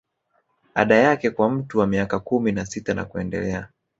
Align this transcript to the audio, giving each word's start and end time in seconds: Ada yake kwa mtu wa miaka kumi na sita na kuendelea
Ada 0.73 0.95
yake 0.95 1.29
kwa 1.29 1.49
mtu 1.49 1.79
wa 1.79 1.87
miaka 1.87 2.19
kumi 2.19 2.51
na 2.51 2.65
sita 2.65 2.93
na 2.93 3.05
kuendelea 3.05 3.69